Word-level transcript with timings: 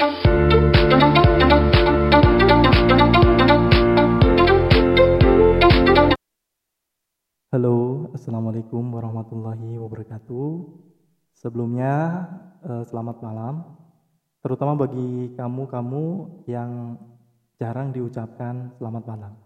Halo, 0.00 0.08
Assalamualaikum 8.16 8.80
warahmatullahi 8.96 9.76
wabarakatuh. 9.76 10.48
Sebelumnya, 11.36 12.24
eh, 12.64 12.80
selamat 12.88 13.20
malam. 13.20 13.76
Terutama 14.40 14.72
bagi 14.80 15.36
kamu-kamu 15.36 16.04
yang 16.48 16.96
jarang 17.60 17.92
diucapkan 17.92 18.72
selamat 18.80 19.04
malam. 19.04 19.36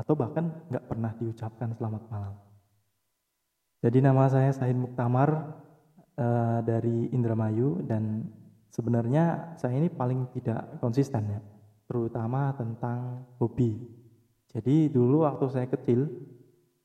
Atau 0.00 0.16
bahkan 0.16 0.64
nggak 0.72 0.88
pernah 0.88 1.12
diucapkan 1.20 1.76
selamat 1.76 2.08
malam. 2.08 2.40
Jadi 3.84 4.00
nama 4.00 4.32
saya 4.32 4.48
Sahid 4.56 4.80
Muktamar 4.80 5.60
eh, 6.16 6.64
dari 6.64 7.12
Indramayu 7.12 7.84
dan 7.84 8.24
sebenarnya 8.70 9.54
saya 9.58 9.76
ini 9.76 9.90
paling 9.90 10.30
tidak 10.34 10.80
konsisten 10.82 11.38
ya. 11.38 11.40
Terutama 11.90 12.54
tentang 12.54 13.26
hobi. 13.42 13.76
Jadi 14.50 14.90
dulu 14.90 15.26
waktu 15.26 15.46
saya 15.50 15.66
kecil, 15.70 16.06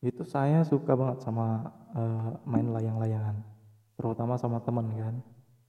itu 0.05 0.21
saya 0.21 0.61
suka 0.61 0.93
banget 0.93 1.25
sama 1.25 1.73
uh, 1.97 2.37
main 2.45 2.69
layang-layangan 2.69 3.41
terutama 3.97 4.37
sama 4.37 4.61
teman 4.61 4.85
kan 4.93 5.15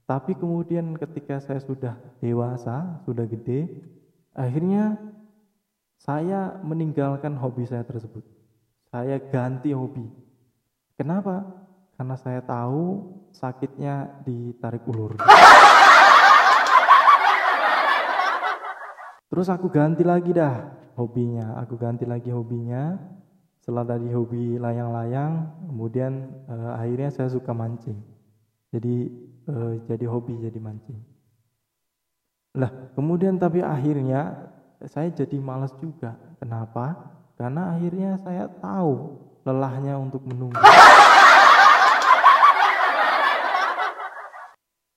tapi 0.05 0.37
kemudian 0.37 0.93
ketika 0.95 1.41
saya 1.41 1.57
sudah 1.57 1.97
dewasa 2.21 3.01
sudah 3.07 3.25
gede 3.25 3.65
akhirnya 4.37 4.99
saya 5.97 6.61
meninggalkan 6.61 7.33
hobi 7.33 7.65
saya 7.65 7.81
tersebut 7.81 8.21
saya 8.93 9.17
ganti 9.33 9.73
hobi 9.73 10.05
kenapa 10.99 11.43
karena 11.97 12.15
saya 12.19 12.45
tahu 12.45 13.09
sakitnya 13.33 14.21
ditarik 14.21 14.85
ulur 14.85 15.17
terus 19.37 19.53
aku 19.53 19.69
ganti 19.69 20.01
lagi 20.01 20.33
dah 20.33 20.65
hobinya. 20.97 21.61
Aku 21.61 21.77
ganti 21.77 22.09
lagi 22.09 22.33
hobinya. 22.33 22.97
Setelah 23.61 23.85
tadi 23.85 24.09
hobi 24.09 24.57
layang-layang 24.57 25.45
kemudian 25.69 26.41
uh, 26.49 26.73
akhirnya 26.73 27.13
saya 27.13 27.29
suka 27.29 27.53
mancing. 27.53 28.01
Jadi 28.73 29.13
uh, 29.45 29.77
jadi 29.85 30.09
hobi 30.09 30.41
jadi 30.41 30.57
mancing. 30.57 30.97
Lah 32.57 32.73
kemudian 32.97 33.37
tapi 33.37 33.61
akhirnya 33.61 34.49
saya 34.89 35.13
jadi 35.13 35.37
malas 35.37 35.69
juga. 35.77 36.17
Kenapa? 36.41 36.97
Karena 37.37 37.77
akhirnya 37.77 38.17
saya 38.25 38.49
tahu 38.57 39.21
lelahnya 39.45 40.01
untuk 40.01 40.25
menunggu. 40.25 40.57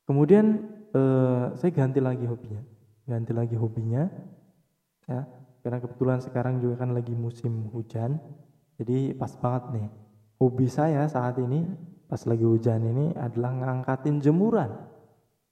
Kemudian 0.08 0.64
uh, 0.96 1.52
saya 1.60 1.70
ganti 1.76 2.00
lagi 2.00 2.24
hobinya 2.24 2.79
ganti 3.10 3.34
lagi 3.34 3.58
hobinya 3.58 4.06
ya 5.10 5.26
karena 5.66 5.82
kebetulan 5.82 6.22
sekarang 6.22 6.62
juga 6.62 6.86
kan 6.86 6.94
lagi 6.94 7.10
musim 7.10 7.66
hujan 7.74 8.22
jadi 8.80 9.12
pas 9.12 9.28
banget 9.36 9.64
nih. 9.76 9.88
Hobi 10.40 10.72
saya 10.72 11.04
saat 11.04 11.36
ini 11.36 11.68
pas 12.08 12.24
lagi 12.24 12.48
hujan 12.48 12.80
ini 12.80 13.12
adalah 13.12 13.52
ngangkatin 13.52 14.24
jemuran. 14.24 14.72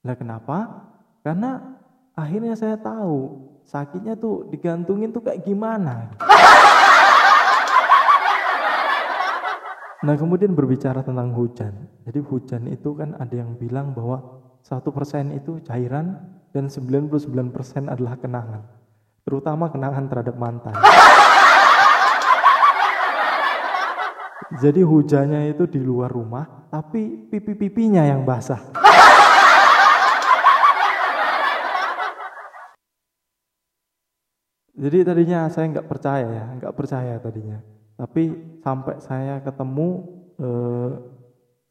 Lah 0.01 0.17
kenapa? 0.17 0.89
Karena 1.21 1.77
akhirnya 2.17 2.57
saya 2.57 2.81
tahu 2.81 3.37
sakitnya 3.69 4.17
tuh 4.17 4.49
digantungin 4.49 5.13
tuh 5.13 5.29
kayak 5.29 5.45
gimana. 5.45 6.17
Nah 9.99 10.15
kemudian 10.17 10.57
berbicara 10.57 11.05
tentang 11.05 11.37
hujan. 11.37 11.85
Jadi 12.09 12.25
hujan 12.25 12.65
itu 12.73 12.97
kan 12.97 13.13
ada 13.21 13.35
yang 13.45 13.61
bilang 13.61 13.93
bahwa 13.93 14.41
satu 14.63 14.93
persen 14.93 15.33
itu 15.33 15.61
cairan 15.65 16.19
dan 16.53 16.69
99% 16.69 17.89
adalah 17.89 18.17
kenangan. 18.19 18.63
Terutama 19.25 19.69
kenangan 19.69 20.09
terhadap 20.09 20.37
mantan. 20.41 20.75
Jadi 24.63 24.81
hujannya 24.81 25.53
itu 25.53 25.69
di 25.69 25.77
luar 25.77 26.09
rumah, 26.09 26.49
tapi 26.73 27.29
pipi-pipinya 27.29 28.01
yang 28.09 28.25
basah. 28.25 28.59
Jadi 34.83 35.05
tadinya 35.05 35.53
saya 35.53 35.69
nggak 35.69 35.85
percaya 35.85 36.27
ya, 36.33 36.49
nggak 36.57 36.73
percaya 36.73 37.21
tadinya. 37.21 37.61
Tapi 38.01 38.33
sampai 38.65 38.97
saya 39.05 39.43
ketemu 39.45 39.89
eh, 40.41 40.91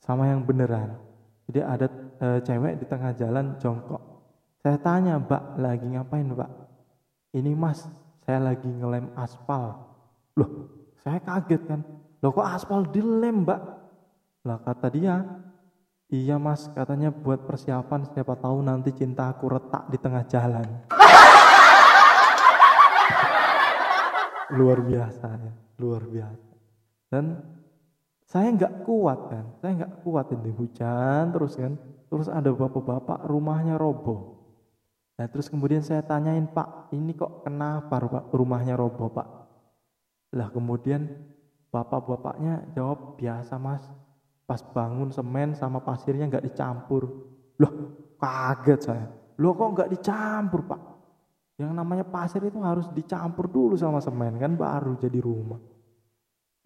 sama 0.04 0.30
yang 0.30 0.46
beneran. 0.46 1.07
Jadi 1.48 1.60
ada 1.64 1.88
eh, 2.20 2.40
cewek 2.44 2.84
di 2.84 2.86
tengah 2.86 3.16
jalan 3.16 3.56
jongkok. 3.58 4.04
Saya 4.60 4.78
tanya, 4.84 5.16
Mbak, 5.18 5.44
lagi 5.64 5.88
ngapain, 5.88 6.28
Mbak? 6.28 6.52
Ini 7.40 7.56
Mas, 7.56 7.88
saya 8.28 8.44
lagi 8.44 8.68
ngelem 8.68 9.16
aspal. 9.16 9.80
Loh, 10.36 10.52
saya 11.02 11.24
kaget 11.24 11.64
kan 11.66 11.82
Loh 12.18 12.34
kok 12.34 12.50
aspal 12.50 12.82
dilem 12.90 13.46
mbak? 13.46 13.62
Lah 14.42 14.58
kata 14.66 14.90
dia, 14.90 15.22
iya 16.10 16.42
mas 16.42 16.66
katanya 16.74 17.14
buat 17.14 17.46
persiapan 17.46 18.10
siapa 18.10 18.34
tahu 18.42 18.66
nanti 18.66 18.90
cinta 18.98 19.30
aku 19.30 19.54
retak 19.54 19.86
di 19.94 20.02
tengah 20.02 20.26
jalan. 20.26 20.66
luar 24.58 24.82
biasa 24.82 25.28
ya, 25.38 25.54
luar 25.78 26.10
biasa. 26.10 26.50
Dan 27.14 27.38
saya 28.28 28.52
nggak 28.52 28.84
kuat 28.84 29.20
kan, 29.32 29.46
saya 29.64 29.72
nggak 29.84 29.94
kuat 30.04 30.28
ini 30.36 30.52
hujan 30.52 31.32
terus 31.32 31.56
kan, 31.56 31.80
terus 32.12 32.28
ada 32.28 32.52
bapak-bapak 32.52 33.24
rumahnya 33.24 33.80
roboh. 33.80 34.36
Nah 35.16 35.26
terus 35.32 35.48
kemudian 35.48 35.82
saya 35.82 36.04
tanyain 36.04 36.46
Pak, 36.46 36.94
ini 36.94 37.16
kok 37.16 37.48
kenapa 37.48 37.98
rumahnya 38.36 38.78
roboh 38.78 39.10
Pak? 39.10 39.28
Lah 40.36 40.52
kemudian 40.52 41.08
Bapak-bapaknya 41.68 42.64
jawab 42.72 43.20
biasa 43.20 43.60
mas. 43.60 43.84
Pas 44.48 44.64
bangun 44.64 45.12
semen 45.12 45.52
sama 45.52 45.84
pasirnya 45.84 46.26
nggak 46.32 46.48
dicampur. 46.48 47.04
Loh 47.60 47.74
kaget 48.16 48.80
saya. 48.80 49.08
Loh 49.38 49.54
kok 49.54 49.76
nggak 49.76 49.92
dicampur 49.92 50.64
pak? 50.64 50.82
Yang 51.60 51.72
namanya 51.74 52.06
pasir 52.08 52.42
itu 52.46 52.58
harus 52.64 52.88
dicampur 52.94 53.50
dulu 53.50 53.76
sama 53.76 54.00
semen 54.00 54.40
kan 54.40 54.56
baru 54.56 54.96
jadi 54.96 55.20
rumah. 55.20 55.60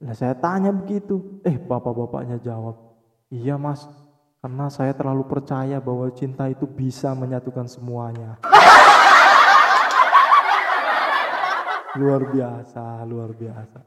Nah 0.01 0.17
saya 0.17 0.34
tanya 0.34 0.73
begitu. 0.73 1.41
Eh 1.45 1.62
bapak-bapaknya 1.62 2.41
jawab. 2.41 2.75
Iya 3.29 3.56
mas. 3.62 3.85
Karena 4.41 4.73
saya 4.73 4.97
terlalu 4.97 5.29
percaya 5.29 5.78
bahwa 5.78 6.09
cinta 6.17 6.50
itu 6.50 6.66
bisa 6.66 7.13
menyatukan 7.13 7.69
semuanya. 7.69 8.41
luar 12.01 12.25
biasa, 12.25 13.06
luar 13.06 13.38
biasa. 13.38 13.85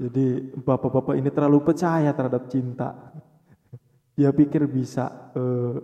Jadi 0.00 0.56
bapak-bapak 0.56 1.20
ini 1.20 1.28
terlalu 1.28 1.60
percaya 1.60 2.16
terhadap 2.16 2.48
cinta. 2.48 3.12
Dia 4.16 4.32
pikir 4.32 4.64
bisa 4.64 5.30
eh, 5.36 5.76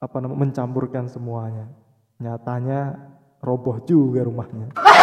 apa 0.00 0.16
namanya 0.24 0.40
mencampurkan 0.48 1.04
semuanya. 1.04 1.68
Nyatanya 2.16 2.96
roboh 3.44 3.76
juga 3.84 4.24
rumahnya. 4.24 4.72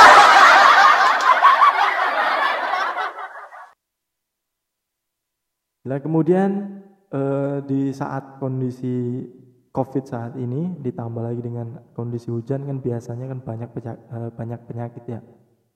Nah 5.87 5.97
kemudian 6.03 6.83
eh, 7.09 7.63
di 7.63 7.95
saat 7.95 8.37
kondisi 8.43 9.23
COVID 9.71 10.03
saat 10.03 10.33
ini 10.35 10.75
ditambah 10.83 11.23
lagi 11.23 11.39
dengan 11.39 11.79
kondisi 11.95 12.27
hujan 12.27 12.67
kan 12.67 12.77
biasanya 12.83 13.31
kan 13.31 13.39
banyak 13.39 13.69
eh, 13.79 14.29
banyak 14.35 14.59
penyakit 14.67 15.03
ya 15.07 15.19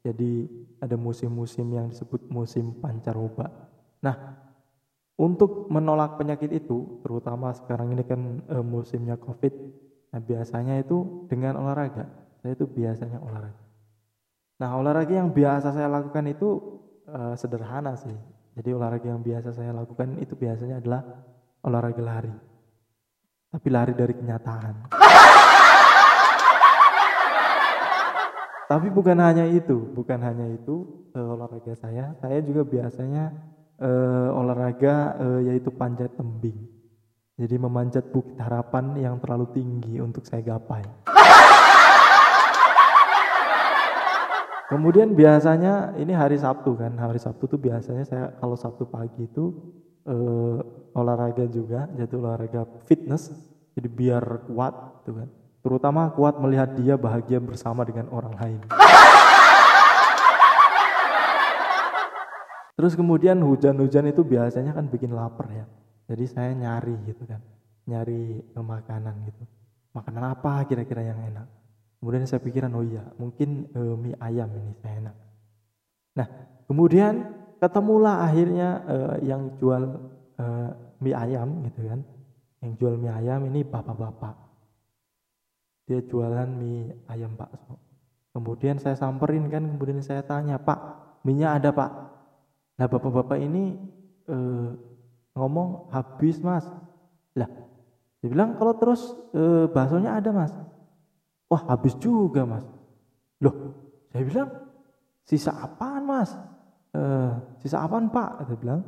jadi 0.01 0.49
ada 0.81 0.97
musim-musim 0.97 1.69
yang 1.69 1.93
disebut 1.93 2.25
musim 2.33 2.73
pancaroba. 2.81 3.53
Nah, 4.01 4.17
untuk 5.13 5.69
menolak 5.69 6.17
penyakit 6.17 6.49
itu, 6.49 6.97
terutama 7.05 7.53
sekarang 7.53 7.93
ini 7.93 8.01
kan 8.01 8.41
e, 8.49 8.57
musimnya 8.65 9.13
COVID, 9.21 9.53
nah 10.09 10.17
biasanya 10.17 10.81
itu 10.81 11.29
dengan 11.29 11.61
olahraga. 11.61 12.09
Saya 12.41 12.57
itu 12.57 12.65
biasanya 12.65 13.21
olahraga. 13.21 13.61
Nah, 14.57 14.69
olahraga 14.81 15.13
yang 15.13 15.29
biasa 15.29 15.69
saya 15.69 15.85
lakukan 15.85 16.25
itu 16.33 16.49
e, 17.05 17.37
sederhana 17.37 17.93
sih. 17.93 18.17
Jadi 18.51 18.69
olahraga 18.75 19.07
yang 19.07 19.23
biasa 19.23 19.55
saya 19.55 19.71
lakukan 19.71 20.19
itu 20.19 20.35
biasanya 20.35 20.83
adalah 20.83 21.01
olahraga 21.63 22.03
lari. 22.03 22.33
Tapi 23.51 23.67
lari 23.71 23.93
dari 23.95 24.13
kenyataan. 24.15 24.75
Tapi 28.71 28.87
bukan 28.87 29.19
hanya 29.19 29.43
itu, 29.51 29.83
bukan 29.91 30.19
hanya 30.23 30.47
itu 30.47 31.07
uh, 31.15 31.35
olahraga 31.35 31.75
saya. 31.75 32.15
Saya 32.23 32.39
juga 32.39 32.63
biasanya 32.63 33.31
uh, 33.79 34.31
olahraga 34.35 35.19
uh, 35.19 35.39
yaitu 35.43 35.71
panjat 35.75 36.11
tembing. 36.15 36.55
Jadi 37.35 37.55
memanjat 37.55 38.11
bukit 38.11 38.39
harapan 38.39 38.95
yang 38.99 39.19
terlalu 39.19 39.47
tinggi 39.55 39.99
untuk 39.99 40.23
saya 40.27 40.43
gapai. 40.43 40.83
Kemudian 44.71 45.11
biasanya 45.19 45.99
ini 45.99 46.15
hari 46.15 46.39
Sabtu 46.39 46.79
kan, 46.79 46.95
hari 46.95 47.19
Sabtu 47.19 47.43
tuh 47.43 47.59
biasanya 47.59 48.07
saya 48.07 48.31
kalau 48.39 48.55
Sabtu 48.55 48.87
pagi 48.87 49.27
itu 49.27 49.51
uh, 50.07 50.63
olahraga 50.95 51.43
juga, 51.51 51.91
jadi 51.91 52.15
olahraga 52.15 52.63
fitness, 52.87 53.35
jadi 53.75 53.91
biar 53.91 54.47
kuat, 54.47 55.03
gitu 55.03 55.19
kan. 55.19 55.27
Terutama 55.59 56.15
kuat 56.15 56.39
melihat 56.39 56.71
dia 56.79 56.95
bahagia 56.95 57.43
bersama 57.43 57.83
dengan 57.83 58.07
orang 58.15 58.31
lain. 58.39 58.59
Terus 62.79 62.95
kemudian 62.95 63.43
hujan-hujan 63.43 64.07
itu 64.07 64.23
biasanya 64.23 64.71
kan 64.71 64.87
bikin 64.87 65.11
lapar 65.11 65.51
ya. 65.51 65.67
Jadi 66.07 66.23
saya 66.31 66.55
nyari 66.55 66.95
gitu 67.11 67.27
kan. 67.27 67.43
Nyari 67.91 68.55
makanan 68.55 69.19
gitu. 69.27 69.43
Makanan 69.91 70.31
apa 70.31 70.63
kira-kira 70.63 71.03
yang 71.03 71.19
enak. 71.27 71.60
Kemudian 72.01 72.25
saya 72.25 72.41
pikiran 72.41 72.73
oh 72.73 72.81
iya 72.81 73.05
mungkin 73.21 73.69
uh, 73.77 73.93
mie 73.93 74.17
ayam 74.17 74.49
ini 74.57 74.73
saya 74.81 74.93
enak. 75.05 75.15
Nah 76.17 76.27
kemudian 76.65 77.13
ketemulah 77.61 78.25
akhirnya 78.25 78.69
uh, 78.89 79.15
yang 79.21 79.53
jual 79.61 80.09
uh, 80.41 80.69
mie 80.97 81.13
ayam 81.13 81.61
gitu 81.69 81.85
kan. 81.85 82.01
Yang 82.65 82.71
jual 82.81 82.93
mie 82.97 83.13
ayam 83.13 83.45
ini 83.45 83.61
bapak-bapak. 83.61 84.33
Dia 85.85 86.01
jualan 86.01 86.49
mie 86.49 87.05
ayam 87.05 87.37
bakso. 87.37 87.77
Kemudian 88.31 88.79
saya 88.79 88.95
samperin 88.95 89.51
kan, 89.51 89.75
kemudian 89.75 89.99
saya 89.99 90.23
tanya, 90.23 90.55
Pak, 90.55 90.79
minyak 91.27 91.59
ada 91.59 91.75
Pak? 91.75 91.91
Nah 92.79 92.89
bapak-bapak 92.89 93.37
ini 93.37 93.77
eh, 94.25 94.69
ngomong 95.37 95.93
habis 95.93 96.41
mas. 96.41 96.65
Lah, 97.37 97.45
dia 98.23 98.27
bilang 98.31 98.57
kalau 98.57 98.73
terus 98.73 99.13
eh, 99.37 99.69
baksonya 99.69 100.17
ada 100.17 100.33
mas. 100.33 100.49
Wah 101.51 101.67
habis 101.67 101.91
juga 101.99 102.47
mas. 102.47 102.63
Loh, 103.43 103.75
saya 104.15 104.23
bilang 104.23 104.49
sisa 105.27 105.51
apaan 105.51 106.07
mas? 106.07 106.31
Eh, 106.95 107.31
sisa 107.59 107.83
apaan 107.83 108.07
pak? 108.07 108.47
Dia 108.47 108.55
bilang. 108.55 108.81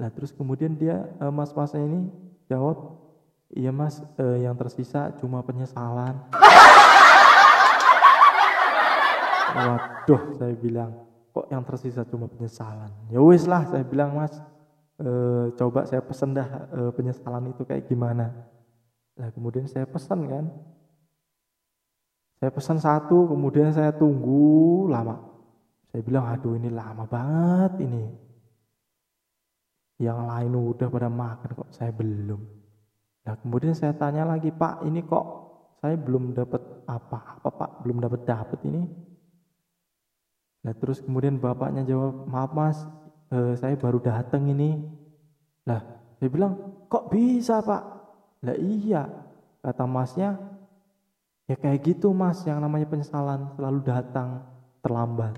Nah 0.00 0.08
terus 0.08 0.32
kemudian 0.32 0.72
dia 0.72 1.04
eh, 1.20 1.28
mas-masnya 1.28 1.84
ini 1.84 2.08
jawab, 2.48 2.96
iya 3.52 3.68
mas 3.68 4.00
eh, 4.16 4.48
yang 4.48 4.56
tersisa 4.56 5.12
cuma 5.20 5.44
penyesalan. 5.44 6.16
Waduh, 9.52 10.32
saya 10.40 10.56
bilang 10.56 11.12
kok 11.32 11.48
yang 11.48 11.64
tersisa 11.64 12.04
cuma 12.04 12.28
penyesalan 12.28 12.92
ya 13.08 13.18
wis 13.24 13.48
lah 13.48 13.64
saya 13.64 13.82
bilang 13.88 14.12
mas 14.12 14.36
e, 15.00 15.08
coba 15.56 15.88
saya 15.88 16.04
pesen 16.04 16.36
dah 16.36 16.68
e, 16.68 16.80
penyesalan 16.92 17.48
itu 17.56 17.64
kayak 17.64 17.88
gimana 17.88 18.28
nah 19.16 19.32
kemudian 19.32 19.64
saya 19.64 19.88
pesan 19.88 20.28
kan 20.28 20.44
saya 22.42 22.50
pesan 22.50 22.82
satu 22.82 23.30
kemudian 23.30 23.70
saya 23.70 23.94
tunggu 23.94 24.90
lama. 24.90 25.14
Saya 25.94 26.02
bilang 26.02 26.26
aduh 26.26 26.58
ini 26.58 26.74
lama 26.74 27.06
banget 27.06 27.86
ini. 27.86 28.02
Yang 30.02 30.20
lain 30.26 30.52
udah 30.58 30.88
pada 30.90 31.06
makan 31.06 31.54
kok 31.54 31.70
saya 31.70 31.94
belum. 31.94 32.42
Nah 33.22 33.38
kemudian 33.38 33.78
saya 33.78 33.94
tanya 33.94 34.26
lagi 34.26 34.50
pak 34.50 34.82
ini 34.82 35.06
kok 35.06 35.22
saya 35.78 35.94
belum 35.94 36.34
dapat 36.34 36.82
apa? 36.90 37.38
Apa 37.38 37.48
pak? 37.54 37.70
Belum 37.86 38.02
dapat 38.02 38.26
dapat 38.26 38.58
ini? 38.66 38.90
Nah 40.66 40.74
terus 40.74 40.98
kemudian 40.98 41.38
bapaknya 41.38 41.86
jawab, 41.86 42.26
maaf 42.26 42.50
mas, 42.58 42.82
eh, 43.30 43.54
saya 43.54 43.78
baru 43.78 44.02
datang 44.02 44.50
ini. 44.50 44.82
Lah, 45.62 45.78
dia 46.18 46.26
bilang, 46.26 46.58
kok 46.90 47.06
bisa 47.06 47.62
pak? 47.62 47.82
Lah 48.42 48.58
iya, 48.58 49.06
kata 49.62 49.86
masnya, 49.86 50.51
Ya 51.50 51.58
kayak 51.58 51.82
gitu 51.82 52.14
mas, 52.14 52.46
yang 52.46 52.62
namanya 52.62 52.86
penyesalan 52.86 53.50
selalu 53.58 53.82
datang 53.82 54.46
terlambat. 54.78 55.34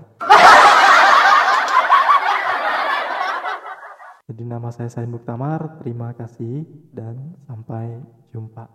Jadi 4.25 4.41
nama 4.45 4.69
saya 4.69 4.89
Sain 4.89 5.09
Muktamar, 5.09 5.81
terima 5.81 6.13
kasih 6.13 6.65
dan 6.93 7.33
sampai 7.49 8.01
jumpa. 8.29 8.69